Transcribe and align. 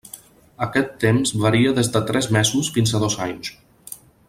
Aquest 0.65 0.95
temps 1.03 1.33
varia 1.43 1.75
des 1.81 1.91
de 1.97 2.01
tres 2.13 2.31
mesos 2.39 2.73
fins 2.79 2.95
a 2.95 3.03
dos 3.05 3.19
anys. 3.27 3.53